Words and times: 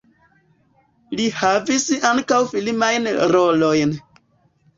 Li 1.19 1.27
havis 1.41 1.85
ankaŭ 2.13 2.41
filmajn 2.55 3.07
rolojn. 3.35 3.95